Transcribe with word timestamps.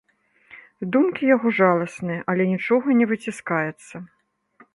Думкі 0.95 1.29
яго 1.35 1.47
жаласныя, 1.59 2.21
але 2.33 2.43
нічога 2.53 2.87
не 3.03 3.11
выціскаецца. 3.13 3.95